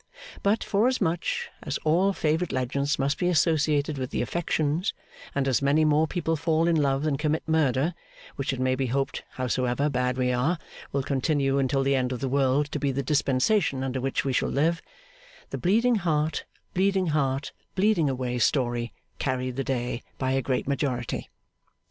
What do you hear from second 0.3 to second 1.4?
But, forasmuch